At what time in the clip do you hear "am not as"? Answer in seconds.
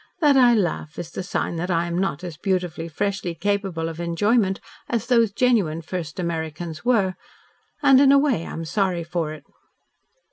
1.85-2.35